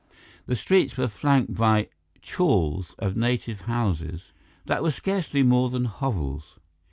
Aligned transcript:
The 0.47 0.55
streets 0.55 0.97
were 0.97 1.07
flanked 1.07 1.53
by 1.53 1.89
chawls 2.23 2.95
or 2.97 3.11
native 3.11 3.61
houses 3.61 4.31
that 4.65 4.81
were 4.81 4.89
scarcely 4.89 5.43
more 5.43 5.69
than 5.69 5.85
hovels. 5.85 6.59